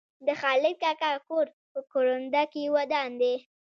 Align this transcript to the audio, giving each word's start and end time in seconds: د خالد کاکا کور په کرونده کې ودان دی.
د 0.25 0.27
خالد 0.39 0.75
کاکا 0.83 1.11
کور 1.27 1.45
په 1.71 1.79
کرونده 1.91 2.43
کې 2.51 2.63
ودان 2.75 3.09
دی. 3.21 3.33